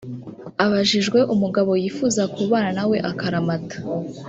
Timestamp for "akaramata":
3.11-3.77